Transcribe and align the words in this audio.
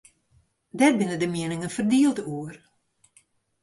Dêr 0.77 0.93
binne 0.99 1.17
de 1.21 1.27
mieningen 1.33 1.73
ferdield 1.75 2.17
oer. 2.35 2.55